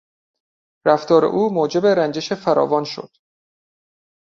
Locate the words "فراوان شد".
2.33-3.09